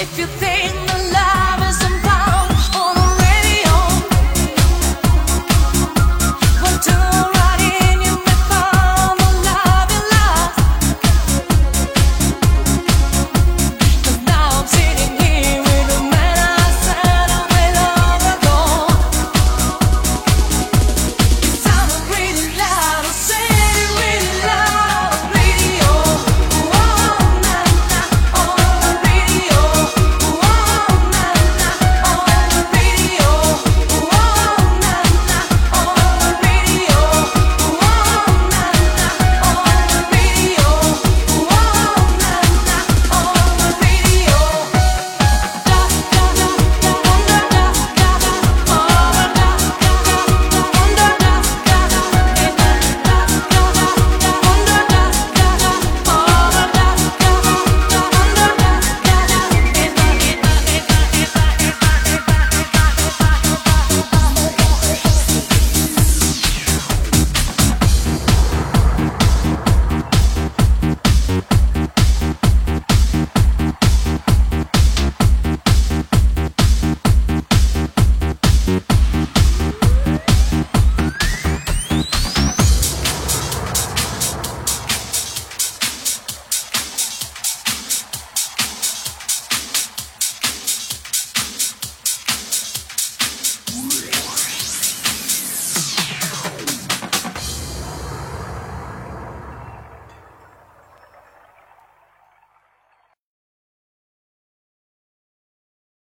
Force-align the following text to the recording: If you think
If 0.00 0.16
you 0.16 0.26
think 0.26 0.47